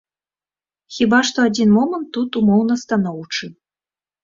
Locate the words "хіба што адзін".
0.95-1.69